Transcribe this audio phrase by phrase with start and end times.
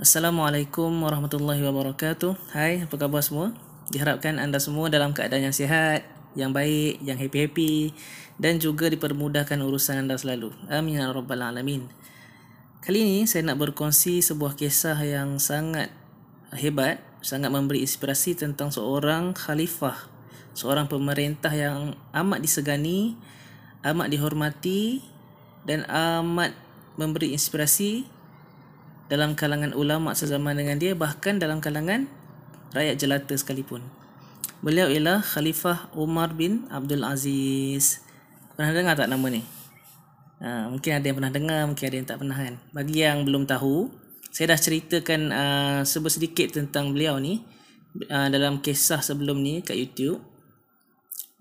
[0.00, 2.56] Assalamualaikum warahmatullahi wabarakatuh.
[2.56, 3.52] Hai, apa khabar semua?
[3.92, 7.92] Diharapkan anda semua dalam keadaan yang sihat, yang baik, yang happy-happy
[8.40, 10.48] dan juga dipermudahkan urusan anda selalu.
[10.72, 11.92] Amin ya rabbal alamin.
[12.80, 15.92] Kali ini saya nak berkongsi sebuah kisah yang sangat
[16.56, 20.08] hebat, sangat memberi inspirasi tentang seorang khalifah,
[20.56, 23.20] seorang pemerintah yang amat disegani,
[23.84, 25.04] amat dihormati
[25.68, 26.56] dan amat
[26.96, 28.08] memberi inspirasi
[29.12, 32.08] dalam kalangan ulama sezaman dengan dia bahkan dalam kalangan
[32.72, 33.84] rakyat jelata sekalipun.
[34.64, 38.00] Beliau ialah Khalifah Umar bin Abdul Aziz.
[38.56, 39.44] Pernah dengar tak nama ni?
[40.40, 42.54] Ha, mungkin ada yang pernah dengar, mungkin ada yang tak pernah kan.
[42.72, 43.92] Bagi yang belum tahu,
[44.32, 47.44] saya dah ceritakan uh, sedikit tentang beliau ni
[48.08, 50.24] uh, dalam kisah sebelum ni kat YouTube.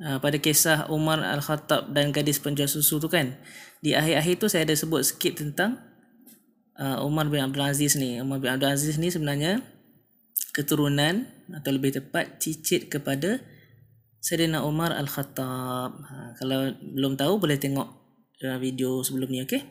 [0.02, 3.40] Uh, pada kisah Umar Al-Khattab dan gadis penjual susu tu kan.
[3.80, 5.91] Di akhir-akhir tu saya ada sebut sikit tentang
[6.82, 8.18] uh, Umar bin Abdul Aziz ni.
[8.18, 9.62] Umar bin Abdul Aziz ni sebenarnya
[10.52, 13.40] keturunan atau lebih tepat cicit kepada
[14.22, 15.92] Sayyidina Umar Al-Khattab.
[15.96, 17.88] Ha, kalau belum tahu boleh tengok
[18.44, 19.62] uh, video sebelum ni okey.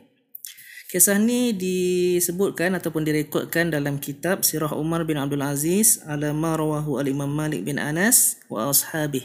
[0.90, 6.98] Kisah ni disebutkan ataupun direkodkan dalam kitab Sirah Umar bin Abdul Aziz ala ma rawahu
[6.98, 9.22] al-Imam Malik bin Anas wa ashabih.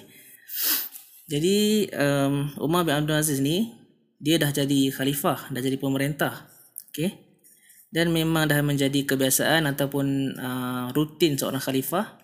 [1.25, 3.73] Jadi um, Umar bin Abdul Aziz ni
[4.22, 6.45] dia dah jadi khalifah, dah jadi pemerintah.
[6.94, 7.25] Okey
[7.95, 12.19] dan memang dah menjadi kebiasaan ataupun uh, rutin seorang khalifah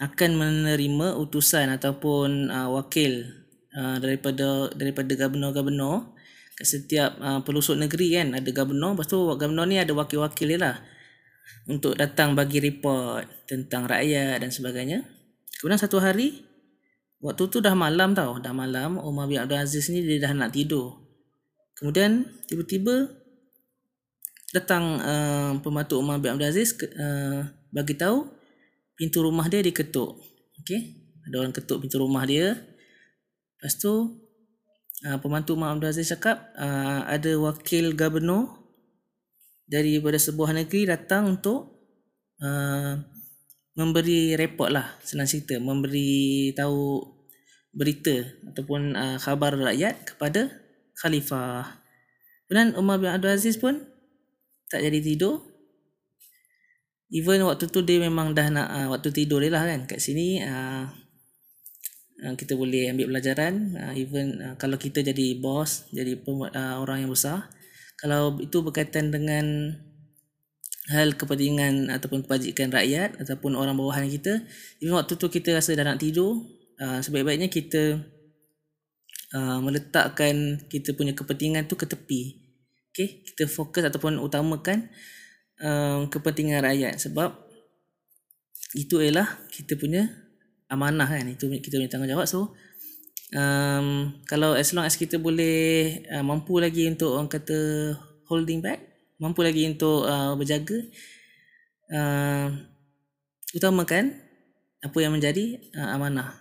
[0.00, 3.28] akan menerima utusan ataupun uh, wakil
[3.76, 6.16] uh, daripada daripada gubernur-gubernur
[6.56, 8.32] ke setiap uh, pelusuk negeri kan.
[8.32, 10.76] Ada gubernur lepas tu gubernur ni ada wakil-wakil dia lah
[11.68, 15.04] untuk datang bagi report tentang rakyat dan sebagainya.
[15.60, 16.40] Kemudian satu hari
[17.20, 18.40] waktu tu dah malam tau.
[18.40, 21.04] Dah malam Umar bin Abdul Aziz ni dia dah nak tidur.
[21.76, 23.19] Kemudian tiba-tiba
[24.50, 28.26] datang uh, pembantu Umar bin Abdul Aziz uh, bagi tahu
[28.98, 30.18] pintu rumah dia diketuk.
[30.62, 30.80] Okey,
[31.26, 32.58] ada orang ketuk pintu rumah dia.
[33.58, 34.18] Lepas tu
[35.06, 38.58] uh, pembantu Umar Abdul Aziz cakap uh, ada wakil gubernur
[39.70, 41.78] daripada sebuah negeri datang untuk
[42.42, 42.98] uh,
[43.78, 47.06] memberi report lah senang cerita memberi tahu
[47.70, 50.50] berita ataupun uh, khabar rakyat kepada
[50.98, 51.78] khalifah.
[52.50, 53.89] Kemudian Umar bin Abdul Aziz pun
[54.70, 55.42] tak jadi tidur.
[57.10, 60.38] Even waktu tu dia memang dah nak uh, waktu tidur dia lah kan kat sini
[60.46, 60.86] uh,
[62.22, 67.02] uh, kita boleh ambil pelajaran uh, even uh, kalau kita jadi bos jadi uh, orang
[67.02, 67.48] yang besar
[67.98, 69.74] kalau itu berkaitan dengan
[70.90, 74.42] hal kepentingan ataupun kebajikan rakyat ataupun orang bawahan kita
[74.82, 76.40] even waktu tu kita rasa dah nak tidur
[76.82, 78.00] uh, sebaik-baiknya kita
[79.36, 82.39] uh, meletakkan kita punya kepentingan tu ke tepi
[82.90, 84.90] Okay, kita fokus ataupun utamakan
[85.62, 86.98] um, kepentingan rakyat.
[86.98, 87.32] Sebab
[88.74, 90.10] itu ialah kita punya
[90.66, 91.26] amanah kan.
[91.30, 92.26] Itu kita punya tanggungjawab.
[92.26, 92.54] So
[93.34, 97.58] um, kalau as long as kita boleh uh, mampu lagi untuk orang kata
[98.30, 98.78] holding back
[99.20, 100.78] mampu lagi untuk uh, berjaga
[101.92, 102.48] uh,
[103.52, 104.16] utamakan
[104.80, 106.40] apa yang menjadi uh, amanah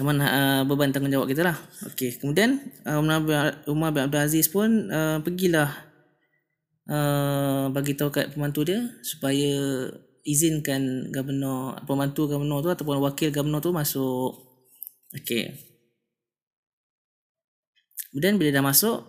[0.00, 1.56] amanah uh, beban tanggungjawab kita lah.
[1.92, 2.56] Okey, kemudian
[2.88, 2.96] uh,
[3.68, 5.68] Umar bin Abdul Aziz pun uh, pergilah
[6.88, 9.52] uh, bagi tahu kat pembantu dia supaya
[10.22, 14.32] izinkan gubernur pembantu gubernur tu ataupun wakil gubernur tu masuk.
[15.12, 15.60] Okey.
[18.12, 19.04] Kemudian bila dah masuk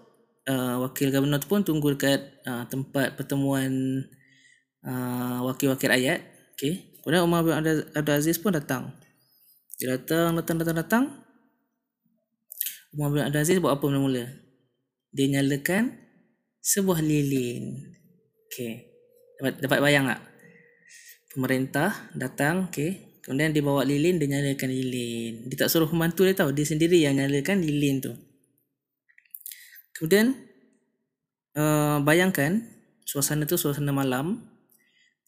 [0.51, 4.03] uh, wakil gubernur tu pun tunggu dekat uh, tempat pertemuan
[4.83, 6.19] uh, wakil-wakil rakyat.
[6.59, 6.99] Okey.
[6.99, 7.55] Kemudian Umar bin
[7.95, 8.91] Abdul Aziz pun datang.
[9.83, 11.03] Dia datang, datang, datang, datang.
[12.95, 14.31] Umar bin Abdul Aziz buat apa mula-mula?
[15.11, 15.91] Dia nyalakan
[16.63, 17.83] sebuah lilin.
[18.47, 18.87] Okay.
[19.35, 20.23] Dapat, dapat bayang tak?
[21.35, 23.19] Pemerintah datang, okay.
[23.27, 25.51] Kemudian dia bawa lilin, dia nyalakan lilin.
[25.51, 26.55] Dia tak suruh pembantu dia tahu.
[26.55, 28.15] Dia sendiri yang nyalakan lilin tu.
[29.99, 30.31] Kemudian,
[31.59, 32.63] uh, bayangkan
[33.03, 34.47] suasana tu suasana malam.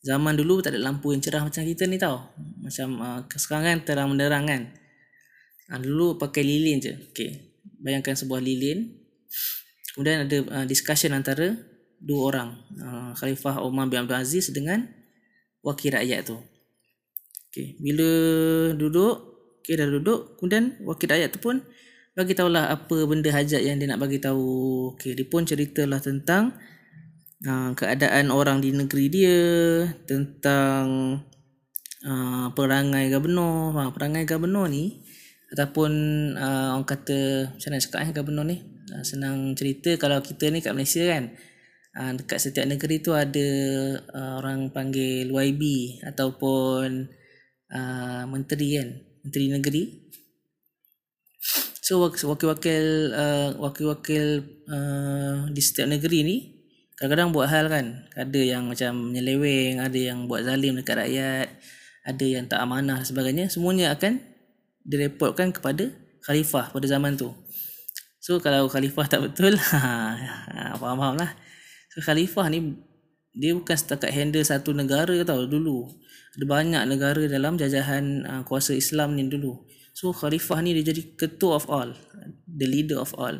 [0.05, 2.29] Zaman dulu tak ada lampu yang cerah macam kita ni tau.
[2.61, 4.61] Macam uh, sekarang kan terang menderang kan.
[5.73, 6.93] Uh, dulu pakai lilin je.
[7.09, 7.57] Okay.
[7.81, 8.93] Bayangkan sebuah lilin.
[9.97, 11.57] Kemudian ada uh, discussion antara
[11.97, 12.49] dua orang.
[12.77, 14.85] Uh, Khalifah Umar bin Abdul Aziz dengan
[15.65, 16.37] wakil rakyat tu.
[17.49, 17.73] Okay.
[17.81, 18.09] Bila
[18.77, 19.15] duduk,
[19.65, 20.37] okay, dah duduk.
[20.37, 21.65] Kemudian wakil rakyat tu pun
[22.13, 24.93] bagi tahulah apa benda hajat yang dia nak bagi tahu.
[24.93, 25.17] Okay.
[25.17, 26.53] Dia pun ceritalah tentang
[27.45, 29.39] uh, keadaan orang di negeri dia
[30.09, 31.17] tentang
[32.03, 33.71] uh, perangai gubernur.
[33.73, 35.05] Uh, perangai gubernur ni
[35.53, 35.91] ataupun
[36.35, 38.57] uh, orang kata macam mana cakap eh gubernur ni?
[38.91, 41.33] Uh, senang cerita kalau kita ni kat Malaysia kan?
[41.95, 43.47] Uh, dekat setiap negeri tu ada
[44.11, 45.63] uh, orang panggil YB
[46.03, 47.07] ataupun
[47.71, 48.89] uh, menteri kan?
[49.23, 49.83] Menteri negeri.
[51.85, 54.25] So wakil-wakil uh, wakil-wakil
[54.65, 56.54] uh, di setiap negeri ni
[56.95, 61.47] kadang-kadang buat hal kan ada yang macam menyeleweng ada yang buat zalim dekat rakyat
[62.05, 64.21] ada yang tak amanah dan sebagainya semuanya akan
[64.85, 65.89] direportkan kepada
[66.23, 67.33] khalifah pada zaman tu.
[68.21, 71.33] So kalau khalifah tak betul ha, faham-faham lah
[71.93, 72.77] so khalifah ni
[73.35, 75.91] dia bukan setakat handle satu negara tau dulu.
[76.39, 79.67] Ada banyak negara dalam jajahan uh, kuasa Islam ni dulu.
[79.91, 81.91] So khalifah ni dia jadi ketua of all
[82.47, 83.35] the leader of all.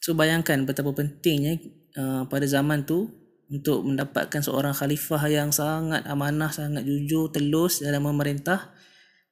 [0.00, 1.60] So bayangkan betapa pentingnya
[1.98, 3.10] Uh, pada zaman tu
[3.50, 8.70] untuk mendapatkan seorang khalifah yang sangat amanah, sangat jujur, telus dalam memerintah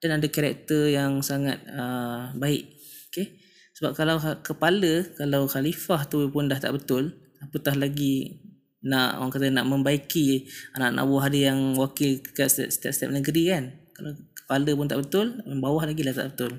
[0.02, 2.66] dan ada karakter yang sangat uh, baik.
[3.10, 3.38] Okay?
[3.78, 8.42] Sebab kalau kepala, kalau khalifah tu pun dah tak betul, apatah lagi
[8.82, 13.64] nak orang kata nak membaiki anak-anak buah dia yang wakil ke setiap-setiap negeri kan.
[13.94, 16.58] Kalau kepala pun tak betul, bawah lagi lah tak betul.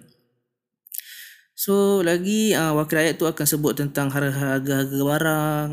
[1.60, 5.70] So lagi uh, wakil rakyat tu akan sebut tentang harga-harga barang,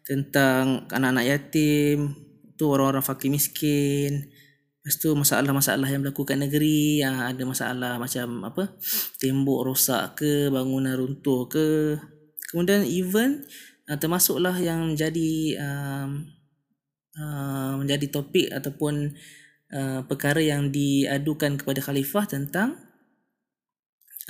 [0.00, 2.16] tentang anak-anak yatim,
[2.56, 4.32] tu orang-orang fakir miskin.
[4.80, 8.80] Lepas tu masalah-masalah yang berlaku kat negeri, yang ada masalah macam apa?
[9.20, 12.00] Tembok rosak ke, bangunan runtuh ke.
[12.48, 13.44] Kemudian even
[13.92, 16.32] uh, termasuklah yang menjadi um,
[17.12, 19.12] uh, menjadi topik ataupun
[19.68, 22.85] uh, perkara yang diadukan kepada khalifah tentang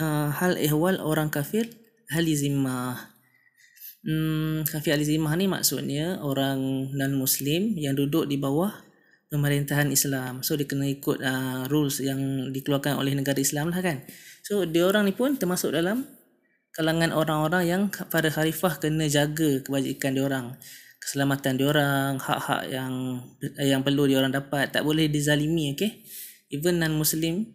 [0.00, 1.68] uh, hal ehwal orang kafir
[2.12, 3.12] ahli zimmah.
[4.06, 8.70] Hmm, kafir ahli zimmah ni maksudnya orang non muslim yang duduk di bawah
[9.26, 10.46] pemerintahan Islam.
[10.46, 14.06] So dia kena ikut uh, rules yang dikeluarkan oleh negara Islam lah kan.
[14.46, 16.06] So dia orang ni pun termasuk dalam
[16.70, 17.82] kalangan orang-orang yang
[18.12, 20.54] pada khalifah kena jaga kebajikan dia orang.
[21.02, 23.22] Keselamatan dia orang, hak-hak yang
[23.62, 26.02] yang perlu dia orang dapat, tak boleh dizalimi, okey?
[26.50, 27.46] Even non muslim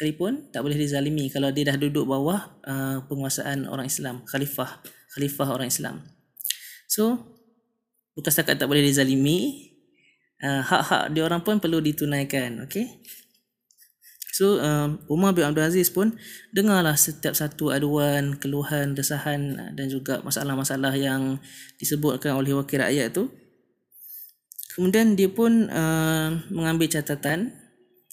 [0.00, 4.80] sekalipun tak boleh dizalimi kalau dia dah duduk bawah uh, penguasaan orang Islam, khalifah,
[5.12, 6.00] khalifah orang Islam.
[6.88, 7.20] So,
[8.16, 9.68] bukan setakat tak boleh dizalimi,
[10.40, 13.04] uh, hak-hak dia orang pun perlu ditunaikan, okey?
[14.32, 16.16] So, um, Umar bin Abdul Aziz pun
[16.48, 21.36] dengarlah setiap satu aduan, keluhan, desahan dan juga masalah-masalah yang
[21.76, 23.28] disebutkan oleh wakil rakyat tu.
[24.72, 27.52] Kemudian dia pun uh, mengambil catatan,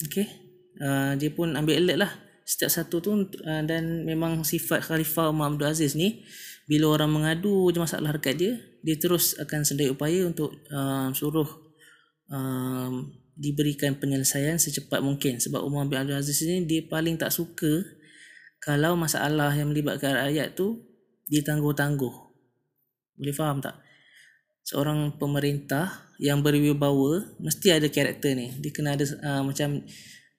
[0.04, 0.47] okey?
[0.78, 2.12] Ah, dia pun ambil alert lah.
[2.48, 6.24] Setiap satu tu uh, dan memang sifat Khalifah Umar Abdul Aziz ni
[6.64, 11.44] bila orang mengadu je masalah dekat dia dia terus akan sedaya upaya untuk uh, suruh
[12.32, 12.92] uh,
[13.36, 15.44] diberikan penyelesaian secepat mungkin.
[15.44, 17.84] Sebab Umar bin Abdul Aziz ni dia paling tak suka
[18.64, 20.88] kalau masalah yang melibatkan rakyat tu
[21.28, 22.16] ditangguh-tangguh.
[23.20, 23.76] Boleh faham tak?
[24.64, 28.56] Seorang pemerintah yang berwibawa mesti ada karakter ni.
[28.64, 29.84] Dia kena ada uh, macam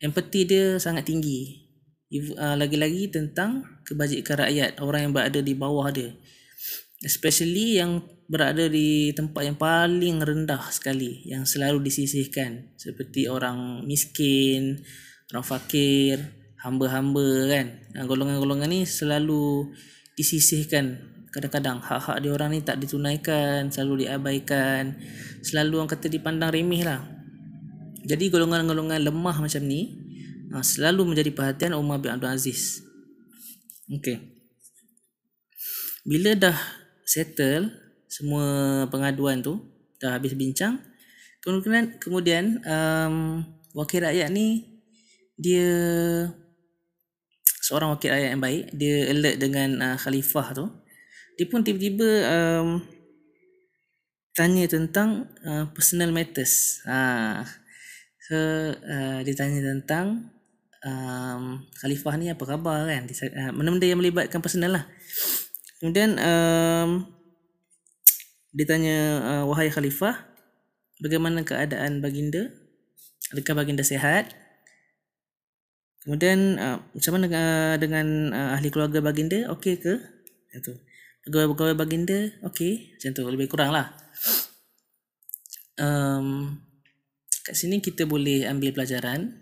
[0.03, 1.67] empathy dia sangat tinggi.
[2.09, 6.17] Uh, lagi-lagi tentang kebajikan rakyat orang yang berada di bawah dia.
[7.05, 12.75] Especially yang berada di tempat yang paling rendah sekali yang selalu disisihkan.
[12.81, 14.81] Seperti orang miskin
[15.31, 16.17] orang fakir
[16.65, 17.67] hamba-hamba kan.
[18.09, 19.69] Golongan-golongan ni selalu
[20.17, 21.15] disisihkan.
[21.29, 24.97] Kadang-kadang hak-hak dia orang ni tak ditunaikan selalu diabaikan.
[25.45, 27.18] Selalu orang kata dipandang remeh lah
[28.09, 30.01] jadi golongan-golongan lemah macam ni
[30.57, 32.81] uh, selalu menjadi perhatian Umar bin Abdul Aziz.
[33.93, 34.17] Okey.
[36.09, 36.57] Bila dah
[37.05, 37.69] settle
[38.09, 39.61] semua pengaduan tu,
[40.01, 40.81] dah habis bincang,
[41.45, 43.45] kemudian kemudian um,
[43.77, 44.81] wakil rakyat ni
[45.37, 45.69] dia
[47.61, 50.65] seorang wakil rakyat yang baik, dia alert dengan uh, khalifah tu.
[51.37, 52.69] Dia pun tiba-tiba um,
[54.33, 56.81] tanya tentang uh, personal matters.
[56.89, 57.45] Ha,
[58.29, 58.37] So
[58.77, 60.29] uh, dia tanya tentang
[60.85, 63.09] um, Khalifah ni apa khabar kan?
[63.09, 64.85] Uh, Benda-benda yang melibatkan personal lah.
[65.81, 67.09] Kemudian um,
[68.53, 70.27] Dia tanya uh, Wahai Khalifah
[70.99, 72.51] Bagaimana keadaan baginda?
[73.31, 74.35] Adakah baginda sehat
[76.03, 79.47] Kemudian uh, Macam mana uh, dengan uh, ahli keluarga baginda?
[79.55, 80.03] Okey ke?
[80.51, 80.75] Itu
[81.29, 82.33] Pegawai-pegawai baginda?
[82.49, 82.97] Okey.
[82.97, 83.23] Macam tu.
[83.29, 83.93] Lebih kurang lah.
[85.77, 86.57] Um,
[87.49, 89.33] kat sini kita boleh ambil pelajaran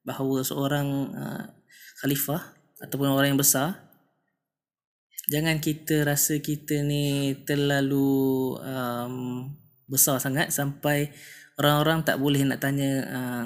[0.00, 1.44] bahawa seorang uh,
[2.00, 3.84] khalifah ataupun orang yang besar
[5.28, 9.44] jangan kita rasa kita ni terlalu um,
[9.84, 11.12] besar sangat sampai
[11.60, 13.44] orang-orang tak boleh nak tanya uh,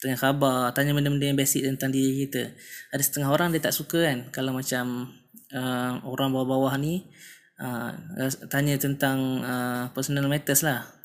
[0.00, 2.52] tanya khabar, tanya benda-benda yang basic tentang diri kita.
[2.92, 5.12] Ada setengah orang dia tak suka kan kalau macam
[5.52, 7.04] uh, orang bawah-bawah ni
[7.60, 7.92] uh,
[8.48, 10.95] tanya tentang uh, personal matters lah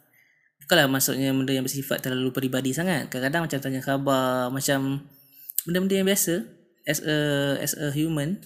[0.71, 3.11] bukanlah maksudnya benda yang bersifat terlalu peribadi sangat.
[3.11, 5.03] Kadang-kadang macam tanya khabar macam
[5.67, 6.47] benda-benda yang biasa
[6.87, 7.17] as a
[7.59, 8.39] as a human.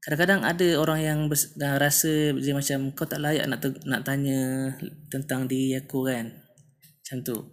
[0.00, 4.72] Kadang-kadang ada orang yang bers, dah rasa dia macam kau tak layak nak nak tanya
[5.12, 6.32] tentang diri aku kan?
[6.72, 7.52] Macam tu.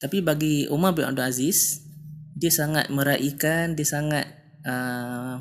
[0.00, 1.84] Tapi bagi Umar bin Abdul Aziz
[2.32, 4.24] dia sangat meraihkan dia sangat
[4.64, 5.36] uh,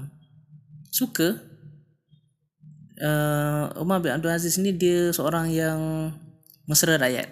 [0.91, 1.39] suka
[2.99, 5.79] uh, Umar bin Abdul Aziz ni dia seorang yang
[6.67, 7.27] mesra rakyat.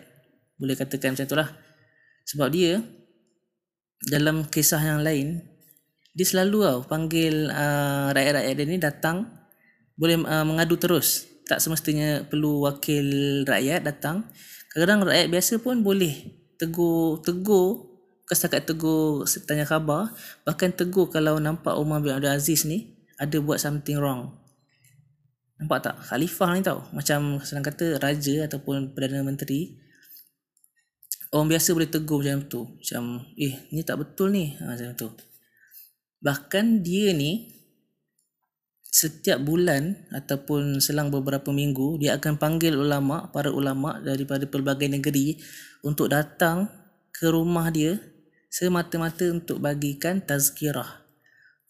[0.60, 1.50] Boleh katakan macam itulah.
[2.28, 2.82] Sebab dia
[4.08, 5.42] dalam kisah yang lain
[6.12, 9.30] dia selalu tau panggil uh, rakyat-rakyat dia ni datang
[9.96, 11.30] boleh uh, mengadu terus.
[11.48, 14.28] Tak semestinya perlu wakil rakyat datang.
[14.72, 17.92] Kadang-kadang rakyat biasa pun boleh tegur tegur
[18.32, 20.12] setakat tegur tanya khabar.
[20.48, 24.41] Bahkan tegur kalau nampak Umar bin Abdul Aziz ni ada buat something wrong
[25.62, 25.96] nampak tak?
[26.10, 26.82] Khalifah ni tau.
[26.90, 29.78] Macam senang kata raja ataupun perdana menteri.
[31.30, 32.66] Orang biasa boleh tegur macam tu.
[32.66, 34.58] Macam eh ni tak betul ni.
[34.58, 35.14] Ha, macam tu.
[36.26, 37.62] Bahkan dia ni
[38.92, 45.40] setiap bulan ataupun selang beberapa minggu dia akan panggil ulama, para ulama daripada pelbagai negeri
[45.86, 46.68] untuk datang
[47.16, 47.96] ke rumah dia
[48.52, 51.06] semata-mata untuk bagikan tazkirah.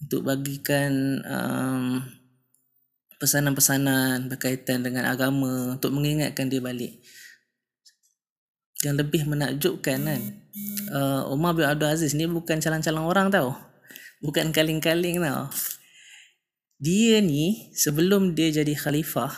[0.01, 2.01] Untuk bagikan um,
[3.21, 6.97] pesanan-pesanan berkaitan dengan agama untuk mengingatkan dia balik.
[8.81, 10.21] Yang lebih menakjubkan kan,
[10.89, 13.71] uh, Umar bin Abdul Aziz ni bukan calon-calon orang tau
[14.21, 15.49] bukan kaling-kaling tau.
[16.81, 19.33] Dia ni sebelum dia jadi khalifah,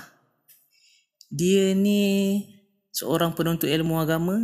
[1.27, 2.43] dia ni
[2.95, 4.39] seorang penuntut ilmu agama.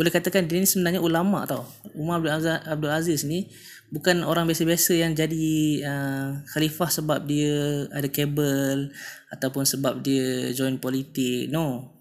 [0.00, 1.68] Boleh katakan dia ni sebenarnya ulama tau.
[1.92, 3.52] Umar bin Abdul Aziz ni
[3.92, 8.96] bukan orang biasa-biasa yang jadi uh, khalifah sebab dia ada kabel
[9.28, 11.52] ataupun sebab dia join politik.
[11.52, 11.92] No,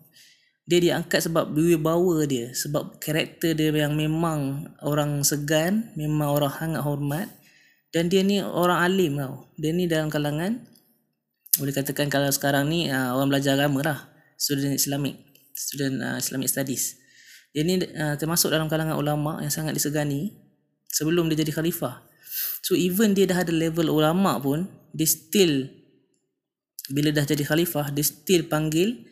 [0.64, 6.80] dia diangkat sebab wibawa dia sebab karakter dia yang memang orang segan memang orang sangat
[6.88, 7.28] hormat.
[7.92, 9.52] Dan dia ni orang alim tau.
[9.60, 10.56] Dia ni dalam kalangan
[11.60, 14.00] boleh katakan kalau sekarang ni uh, orang belajar agama lah.
[14.40, 15.20] Student Islamic.
[15.52, 16.96] Student uh, Islamic studies
[17.50, 20.34] dia ni uh, termasuk dalam kalangan ulama yang sangat disegani
[20.86, 22.06] sebelum dia jadi khalifah.
[22.62, 25.66] So even dia dah ada level ulama pun dia still
[26.90, 29.06] bila dah jadi khalifah dia still panggil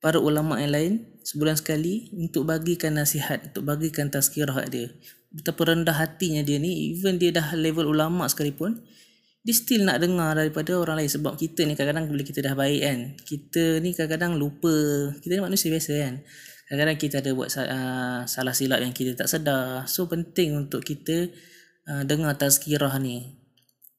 [0.00, 0.92] para ulama yang lain
[1.24, 4.88] sebulan sekali untuk bagikan nasihat untuk bagikan tazkirah dia.
[5.28, 8.80] Betapa rendah hatinya dia ni even dia dah level ulama sekalipun
[9.44, 11.12] dia still nak dengar daripada orang lain.
[11.12, 12.98] Sebab kita ni kadang-kadang bila kita dah baik kan
[13.28, 15.12] kita ni kadang-kadang lupa.
[15.20, 16.14] Kita ni manusia biasa kan
[16.68, 21.32] kadang-kadang kita ada buat uh, salah silap yang kita tak sedar so penting untuk kita
[21.88, 23.40] uh, dengar tazkirah ni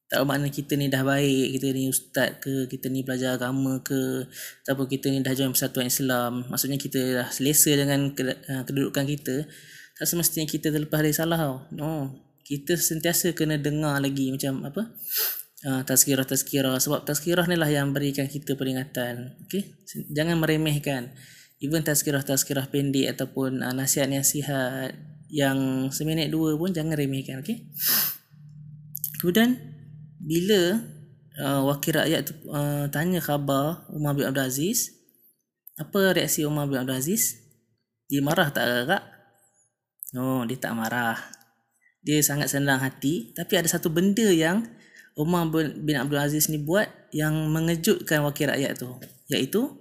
[0.09, 4.25] tak makna kita ni dah baik kita ni ustaz ke kita ni belajar agama ke
[4.65, 9.45] ataupun kita ni dah join persatuan Islam maksudnya kita dah selesa dengan uh, kedudukan kita
[9.99, 11.55] tak semestinya kita terlepas dari salah tau.
[11.75, 12.15] No.
[12.47, 14.95] Kita sentiasa kena dengar lagi macam apa?
[15.67, 16.79] Uh, tazkirah-tazkirah.
[16.79, 19.35] Sebab tazkirah ni lah yang berikan kita peringatan.
[19.43, 19.75] Okay?
[20.07, 21.11] Jangan meremehkan.
[21.59, 24.95] Even tazkirah-tazkirah pendek ataupun uh, nasihat-nasihat
[25.27, 27.43] yang seminit dua pun jangan remehkan.
[27.43, 27.67] Okay?
[29.19, 29.59] Kemudian,
[30.23, 30.79] bila
[31.39, 34.95] uh, wakil rakyat uh, tanya khabar Umar bin Abdul Aziz,
[35.75, 37.39] apa reaksi Umar bin Abdul Aziz?
[38.07, 39.03] Dia marah tak agak?
[40.17, 41.19] Oh, dia tak marah.
[42.01, 43.35] Dia sangat senang hati.
[43.37, 44.65] Tapi ada satu benda yang
[45.19, 48.89] Umar bin Abdul Aziz ni buat yang mengejutkan wakil rakyat tu.
[49.29, 49.78] Iaitu,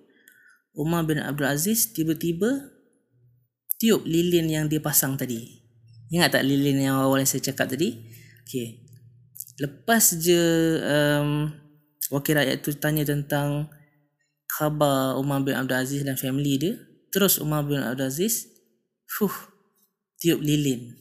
[0.77, 2.73] Umar bin Abdul Aziz tiba-tiba
[3.79, 5.63] tiup lilin yang dia pasang tadi.
[6.11, 7.95] Ingat tak lilin yang awal yang saya cakap tadi?
[8.43, 8.83] Okay.
[9.61, 10.43] Lepas je
[10.81, 11.53] um,
[12.11, 13.69] wakil rakyat tu tanya tentang
[14.49, 16.75] khabar Umar bin Abdul Aziz dan family dia.
[17.13, 18.49] Terus Umar bin Abdul Aziz,
[19.05, 19.35] fuh,
[20.17, 20.97] tiup lilin.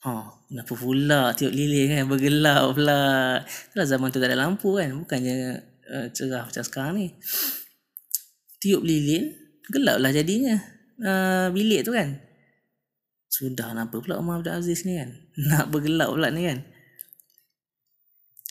[0.00, 3.00] Ha, kenapa pula tiup lilin kan bergelap pula.
[3.44, 7.08] Itulah zaman tu tak ada lampu kan, bukannya uh, cerah macam sekarang ni.
[8.60, 9.32] Tiup lilin,
[9.72, 10.60] gelaplah jadinya.
[11.00, 12.20] Uh, bilik tu kan.
[13.30, 15.16] Sudah kenapa pula Umar Abdul Aziz ni kan?
[15.48, 16.60] Nak bergelap pula ni kan?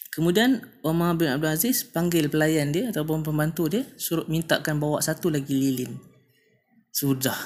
[0.10, 5.30] Kemudian Umar bin Abdul Aziz panggil pelayan dia ataupun pembantu dia suruh mintakan bawa satu
[5.30, 5.94] lagi lilin.
[6.90, 7.38] Sudah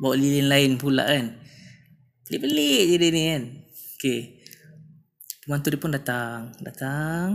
[0.00, 1.44] bawa lilin lain pula kan
[2.26, 3.42] pelik-pelik je dia ni kan
[3.94, 4.20] okay.
[5.44, 7.28] pembantu dia pun datang datang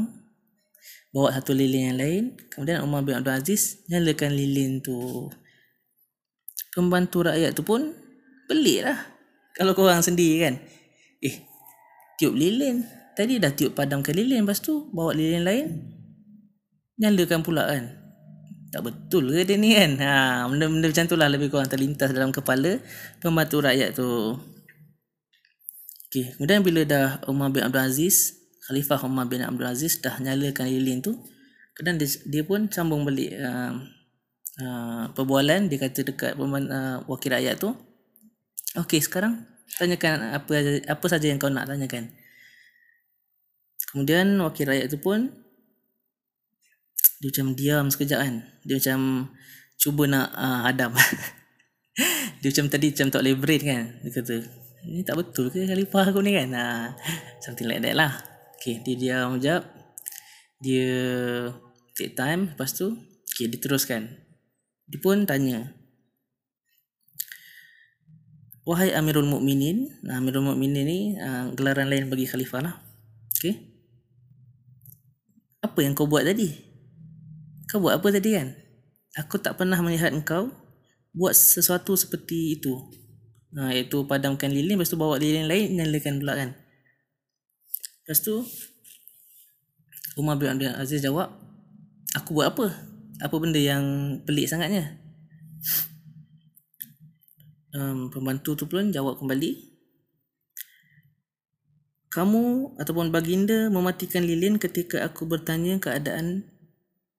[1.10, 2.24] bawa satu lilin yang lain.
[2.50, 5.28] Kemudian Umar bin Abdul Aziz nyalakan lilin tu.
[6.76, 7.92] Pembantu rakyat tu pun
[8.46, 8.98] pelik lah
[9.58, 10.56] kalau korang sendiri kan.
[11.20, 11.36] Eh
[12.22, 12.86] tiup lilin.
[13.18, 14.46] Tadi dah tiup padamkan lilin.
[14.48, 15.68] Lepas tu bawa lilin lain.
[17.00, 18.00] Nyalakan pula kan.
[18.70, 19.98] Tak betul ke dia ni kan?
[19.98, 22.78] Ha, benda-benda macam tu lah lebih kurang terlintas dalam kepala
[23.18, 24.38] pembantu rakyat tu.
[26.10, 26.34] Okay.
[26.34, 28.39] kemudian bila dah Umar bin Abdul Aziz
[28.70, 31.18] Khalifah Umar bin Abdul Aziz dah nyalakan lilin tu.
[31.74, 33.74] Kemudian dia, dia pun sambung balik uh,
[34.62, 35.66] uh, perbualan.
[35.66, 37.74] Dia kata dekat uh, wakil rakyat tu
[38.78, 39.42] okay sekarang
[39.82, 42.14] tanyakan apa apa saja yang kau nak tanyakan.
[43.90, 45.34] Kemudian wakil rakyat tu pun
[47.26, 48.36] dia macam diam sekejap kan.
[48.70, 49.34] Dia macam
[49.82, 50.94] cuba nak uh, hadam
[52.46, 53.84] dia macam tadi macam tak boleh kan.
[54.06, 54.36] Dia kata
[54.86, 56.54] ini tak betul ke khalifah aku ni kan?
[56.54, 56.94] Ha,
[57.42, 58.29] something like that lah
[58.60, 59.64] okay, dia diam sekejap
[60.60, 60.92] dia
[61.96, 64.12] take time lepas tu okay, dia teruskan
[64.86, 65.80] dia pun tanya
[68.70, 72.78] Wahai Amirul Mukminin, nah, Amirul Mukminin ni uh, gelaran lain bagi khalifah lah.
[73.34, 73.58] Okay.
[75.66, 76.54] Apa yang kau buat tadi?
[77.70, 78.54] kau buat apa tadi kan?
[79.22, 80.50] Aku tak pernah melihat engkau
[81.14, 82.74] buat sesuatu seperti itu.
[83.58, 86.50] Ha, iaitu padamkan lilin, lepas tu bawa lilin lain, nyalakan pula kan.
[88.10, 88.42] Lepas tu,
[90.18, 91.30] Umar bin Abdul Aziz jawab,
[92.18, 92.74] aku buat apa?
[93.22, 94.98] Apa benda yang pelik sangatnya?
[97.70, 99.62] Um, pembantu tu pun jawab kembali,
[102.10, 106.50] kamu ataupun baginda mematikan lilin ketika aku bertanya keadaan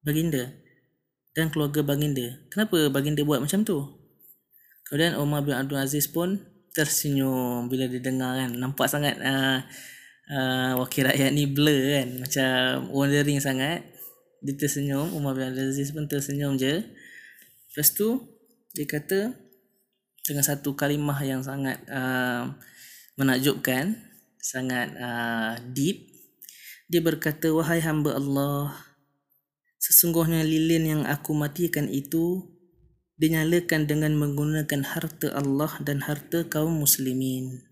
[0.02, 0.50] baginda
[1.38, 2.34] dan keluarga baginda.
[2.50, 3.78] Kenapa baginda buat macam tu?
[4.90, 6.42] Kemudian Umar bin Abdul Aziz pun
[6.74, 8.50] tersenyum bila dia dengar kan.
[8.58, 9.62] Nampak sangat uh,
[10.30, 12.08] uh, wakil rakyat ni blur kan.
[12.22, 12.54] Macam
[12.94, 13.82] wondering sangat.
[14.40, 15.12] Dia tersenyum.
[15.12, 16.86] Umar bin Abdul Aziz pun tersenyum je.
[17.74, 18.24] Lepas tu
[18.72, 19.34] dia kata
[20.24, 22.48] dengan satu kalimah yang sangat uh,
[23.18, 23.98] menakjubkan.
[24.40, 26.08] Sangat uh, deep.
[26.88, 28.72] Dia berkata, Wahai hamba Allah,
[29.80, 32.44] Sesungguhnya lilin yang aku matikan itu
[33.16, 37.64] dinyalakan dengan menggunakan harta Allah dan harta kaum muslimin.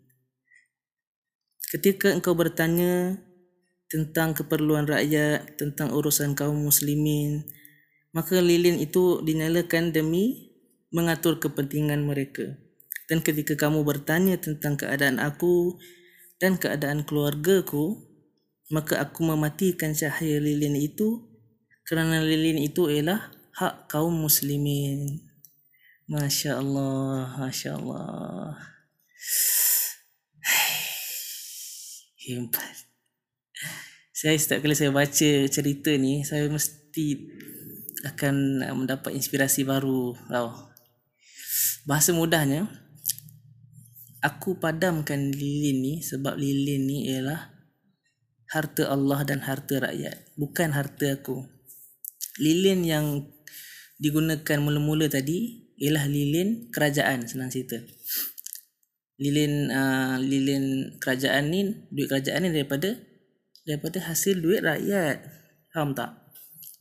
[1.68, 3.20] Ketika engkau bertanya
[3.92, 7.44] tentang keperluan rakyat, tentang urusan kaum muslimin,
[8.16, 10.48] maka lilin itu dinyalakan demi
[10.88, 12.56] mengatur kepentingan mereka.
[13.08, 15.76] Dan ketika kamu bertanya tentang keadaan aku
[16.40, 18.00] dan keadaan keluargaku,
[18.72, 21.24] maka aku mematikan cahaya lilin itu
[21.88, 25.24] kerana lilin itu ialah hak kaum muslimin.
[26.08, 28.56] Masya Allah, Masya Allah.
[32.28, 32.76] Hebat.
[34.12, 37.32] Saya setiap kali saya baca cerita ni, saya mesti
[38.04, 40.12] akan mendapat inspirasi baru.
[40.12, 40.54] Oh.
[41.88, 42.68] Bahasa mudahnya,
[44.20, 47.48] aku padamkan lilin ni sebab lilin ni ialah
[48.52, 50.36] harta Allah dan harta rakyat.
[50.36, 51.58] Bukan harta aku
[52.38, 53.06] lilin yang
[53.98, 57.82] digunakan mula-mula tadi ialah lilin kerajaan senang cerita.
[59.18, 62.94] Lilin uh, lilin kerajaan ni duit kerajaan ni daripada
[63.66, 65.26] daripada hasil duit rakyat.
[65.74, 66.14] Faham tak?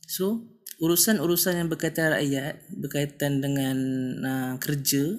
[0.08, 0.46] So,
[0.78, 3.76] urusan-urusan yang berkaitan rakyat, berkaitan dengan
[4.22, 5.18] uh, kerja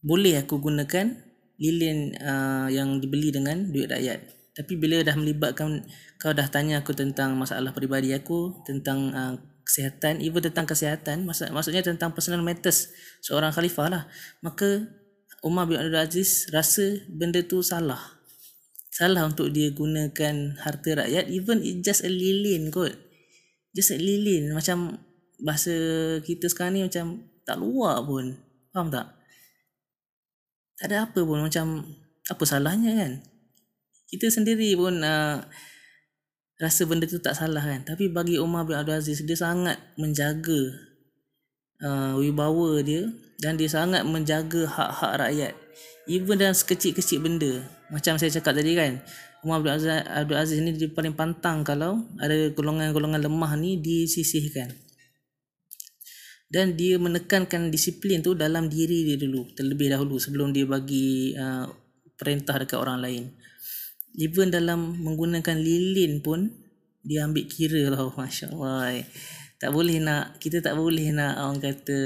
[0.00, 1.12] boleh aku gunakan
[1.60, 4.24] lilin uh, yang dibeli dengan duit rakyat.
[4.56, 5.84] Tapi bila dah melibatkan
[6.16, 11.52] kau dah tanya aku tentang masalah peribadi aku, tentang uh, kesihatan, even tentang kesihatan, maksud,
[11.54, 12.90] maksudnya tentang personal matters
[13.22, 14.02] seorang khalifah lah.
[14.42, 14.88] Maka
[15.40, 18.20] Umar bin Abdul Aziz rasa benda tu salah.
[18.92, 22.92] Salah untuk dia gunakan harta rakyat, even it just a lilin kot.
[23.72, 24.52] Just a lilin.
[24.52, 25.00] Macam
[25.40, 25.72] bahasa
[26.20, 28.36] kita sekarang ni macam tak luar pun.
[28.74, 29.08] Faham tak?
[30.76, 31.40] Tak ada apa pun.
[31.40, 31.88] Macam
[32.28, 33.12] apa salahnya kan?
[34.10, 35.38] kita sendiri pun uh,
[36.58, 40.60] rasa benda tu tak salah kan tapi bagi Umar bin Abdul Aziz dia sangat menjaga
[41.80, 43.06] uh, wibawa dia
[43.40, 45.52] dan dia sangat menjaga hak-hak rakyat.
[46.08, 47.64] Even dalam sekecil-kecil benda.
[47.88, 49.00] Macam saya cakap tadi kan
[49.40, 54.68] Umar bin Abdul Aziz ni dia paling pantang kalau ada golongan-golongan lemah ni disisihkan.
[56.50, 61.64] Dan dia menekankan disiplin tu dalam diri dia dulu terlebih dahulu sebelum dia bagi uh,
[62.18, 63.24] perintah dekat orang lain.
[64.18, 66.50] Even dalam menggunakan lilin pun
[67.00, 69.06] dia ambil kira tau Masya Allah
[69.60, 72.00] tak boleh nak kita tak boleh nak orang kata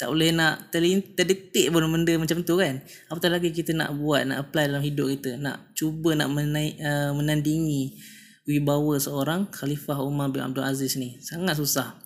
[0.00, 2.80] tak boleh nak terdetik pun benda macam tu kan.
[3.12, 5.36] Apatah lagi kita nak buat nak apply dalam hidup kita.
[5.36, 8.00] Nak cuba nak menaik, uh, menandingi
[8.48, 11.20] wibawa seorang Khalifah Umar bin Abdul Aziz ni.
[11.20, 12.00] Sangat susah.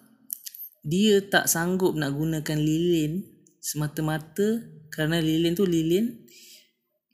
[0.82, 3.22] Dia tak sanggup nak gunakan lilin
[3.62, 4.58] semata-mata
[4.90, 6.18] kerana lilin tu lilin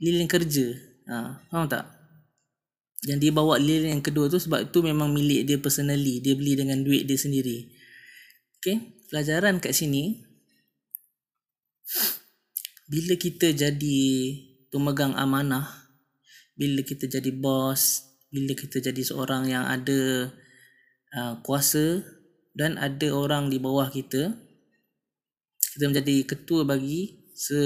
[0.01, 0.73] lilin kerja.
[1.13, 1.85] Ha, faham tak?
[3.09, 6.25] yang dia bawa lilin yang kedua tu sebab itu memang milik dia personally.
[6.25, 7.69] Dia beli dengan duit dia sendiri.
[8.61, 10.30] Okey pelajaran kat sini
[12.91, 14.01] bila kita jadi
[14.71, 15.67] pemegang amanah
[16.59, 20.31] bila kita jadi bos bila kita jadi seorang yang ada
[21.15, 22.03] uh, kuasa
[22.55, 24.35] dan ada orang di bawah kita
[25.75, 27.61] kita menjadi ketua bagi se,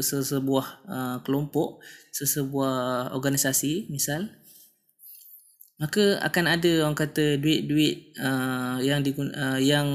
[0.00, 1.82] se sebuah uh, kelompok
[2.14, 4.30] sesebuah organisasi misal
[5.78, 9.86] maka akan ada orang kata duit-duit uh, yang di, uh, yang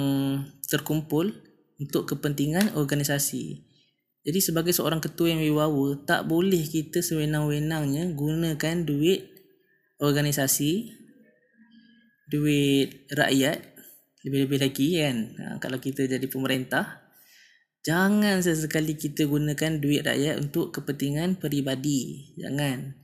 [0.71, 1.27] terkumpul
[1.75, 3.67] untuk kepentingan organisasi.
[4.23, 9.27] Jadi sebagai seorang ketua yang wibawa tak boleh kita sewenang-wenangnya gunakan duit
[9.99, 10.95] organisasi
[12.31, 13.75] duit rakyat
[14.23, 17.03] lebih-lebih lagi kan ha, kalau kita jadi pemerintah
[17.83, 23.03] jangan sesekali kita gunakan duit rakyat untuk kepentingan peribadi jangan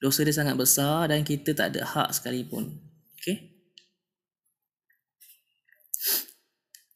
[0.00, 2.80] dosa dia sangat besar dan kita tak ada hak sekalipun.
[3.20, 3.52] Okay?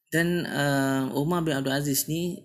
[0.08, 2.40] Dan uh, Umar bin Abdul Aziz ni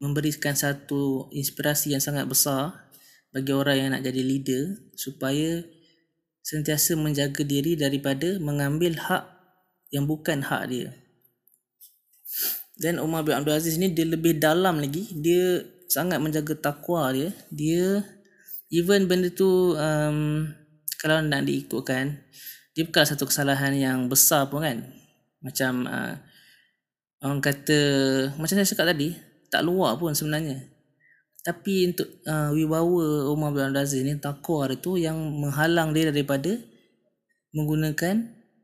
[0.00, 2.86] memberikan satu inspirasi yang sangat besar
[3.32, 4.62] bagi orang yang nak jadi leader
[4.96, 5.64] supaya
[6.44, 9.24] sentiasa menjaga diri daripada mengambil hak
[9.90, 10.88] yang bukan hak dia.
[12.76, 17.32] Dan Umar bin Abdul Aziz ni dia lebih dalam lagi, dia sangat menjaga takwa dia.
[17.48, 18.04] Dia
[18.70, 20.48] even benda tu um,
[20.98, 22.18] kalau nak diikutkan
[22.74, 24.84] dia bukan satu kesalahan yang besar pun kan
[25.40, 26.18] macam uh,
[27.22, 27.80] orang kata
[28.36, 29.14] macam saya cakap tadi
[29.48, 30.66] tak luar pun sebenarnya.
[31.46, 36.10] Tapi untuk uh, wibawa Umar bin Abdul Aziz ni takwa dia tu yang menghalang dia
[36.10, 36.58] daripada
[37.54, 38.14] menggunakan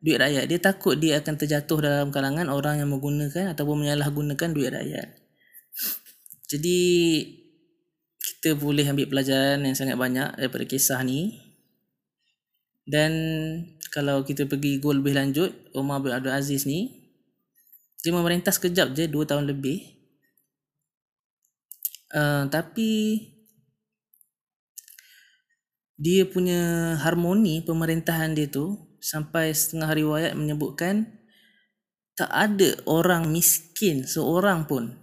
[0.02, 0.44] duit rakyat.
[0.50, 5.08] Dia takut dia akan terjatuh dalam kalangan orang yang menggunakan ataupun menyalahgunakan duit rakyat.
[6.50, 6.80] Jadi
[8.18, 11.38] kita boleh ambil pelajaran yang sangat banyak daripada kisah ni.
[12.82, 13.14] Dan
[13.94, 17.02] kalau kita pergi goal lebih lanjut Umar bin Abdul Aziz ni
[18.02, 20.01] dia memerintah sekejap je 2 tahun lebih
[22.14, 23.20] uh, tapi
[25.98, 31.06] dia punya harmoni pemerintahan dia tu sampai setengah riwayat menyebutkan
[32.14, 34.94] tak ada orang miskin seorang pun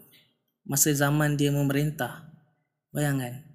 [0.70, 2.30] masa zaman dia memerintah.
[2.94, 3.50] Bayangkan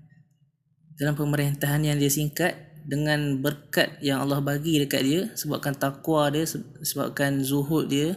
[0.94, 6.44] dalam pemerintahan yang dia singkat dengan berkat yang Allah bagi dekat dia sebabkan takwa dia
[6.84, 8.14] sebabkan zuhud dia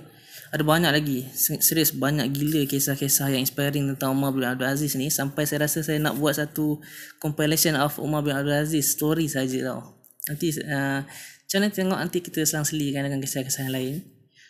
[0.47, 1.27] ada banyak lagi.
[1.35, 5.11] Serius banyak gila kisah-kisah yang inspiring tentang Umar bin Abdul Aziz ni.
[5.11, 6.79] Sampai saya rasa saya nak buat satu
[7.19, 9.99] compilation of Umar bin Abdul Aziz story saja tau.
[10.31, 13.95] Nanti uh, macam mana tengok nanti kita selang-selikan dengan kisah-kisah yang lain.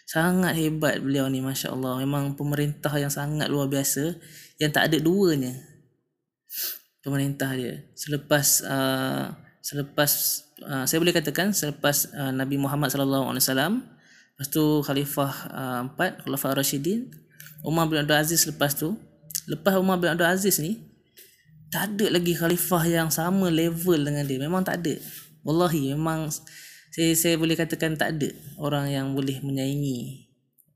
[0.08, 4.16] Sangat hebat beliau ni Masya Allah memang pemerintah yang sangat luar biasa
[4.62, 5.58] yang tak ada duanya.
[7.02, 7.82] Pemerintah dia.
[7.98, 9.34] Selepas uh,
[9.66, 10.10] selepas
[10.62, 13.97] uh, saya boleh katakan selepas uh, Nabi Muhammad sallallahu alaihi wasallam
[14.38, 17.10] lepas tu khalifah uh, empat khalifah Rashidin
[17.66, 18.94] Umar bin Abdul Aziz lepas tu.
[19.50, 20.78] Lepas Umar bin Abdul Aziz ni
[21.74, 24.38] tak ada lagi khalifah yang sama level dengan dia.
[24.38, 24.96] Memang tak ada.
[25.42, 26.30] Wallahi memang
[26.94, 28.30] saya saya boleh katakan tak ada
[28.62, 30.30] orang yang boleh menyaingi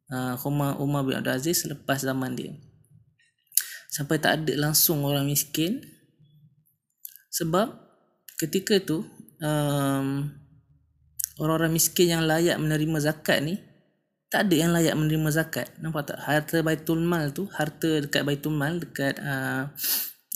[0.10, 2.52] uh, Umar, Umar bin Abdul Aziz selepas zaman dia.
[3.91, 5.84] Sampai tak ada langsung orang miskin.
[7.32, 7.71] Sebab
[8.36, 9.08] ketika tu
[9.39, 10.28] um,
[11.39, 13.62] orang-orang miskin yang layak menerima zakat ni
[14.32, 18.56] tak ada yang layak menerima zakat nampak tak harta baitul mal tu harta dekat baitul
[18.56, 19.67] mal dekat uh,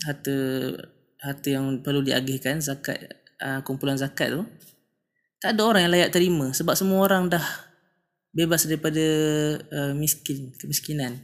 [0.03, 0.35] harta
[1.23, 2.99] harta yang perlu diagihkan zakat
[3.39, 4.43] uh, kumpulan zakat tu
[5.39, 7.43] tak ada orang yang layak terima sebab semua orang dah
[8.35, 9.05] bebas daripada
[9.71, 11.23] uh, miskin kemiskinan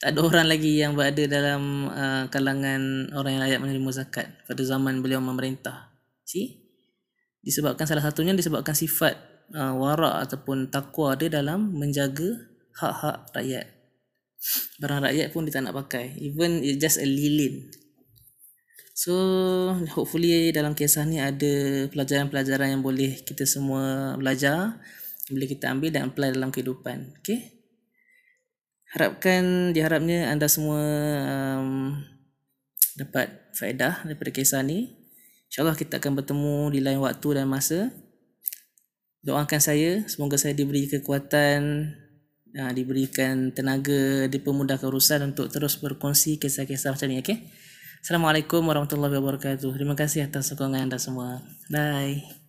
[0.00, 4.64] tak ada orang lagi yang berada dalam uh, kalangan orang yang layak menerima zakat pada
[4.64, 5.92] zaman beliau memerintah.
[6.24, 6.59] See?
[7.40, 9.16] Disebabkan salah satunya disebabkan sifat
[9.56, 13.66] uh, warak ataupun takwa dia dalam menjaga hak-hak rakyat.
[14.80, 16.16] Barang rakyat pun dia tak nak pakai.
[16.20, 17.68] Even it's just a lilin.
[18.92, 19.14] So
[19.96, 24.76] hopefully dalam kisah ni ada pelajaran-pelajaran yang boleh kita semua belajar.
[25.32, 27.16] Boleh kita ambil dan apply dalam kehidupan.
[27.22, 27.60] Okay?
[28.90, 30.82] harapkan diharapnya anda semua
[31.62, 32.02] um,
[32.98, 34.98] dapat faedah daripada kisah ni
[35.50, 37.90] insyaallah kita akan bertemu di lain waktu dan masa
[39.26, 41.92] doakan saya semoga saya diberi kekuatan
[42.56, 47.38] uh, diberikan tenaga dipermudahkan urusan untuk terus berkongsi kisah-kisah macam ni okey
[48.00, 49.76] Assalamualaikum warahmatullahi wabarakatuh.
[49.76, 51.44] Terima kasih atas sokongan anda semua.
[51.68, 52.39] Bye.